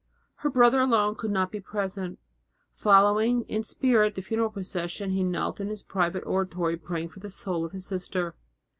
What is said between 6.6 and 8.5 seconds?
praying for the soul of his sister.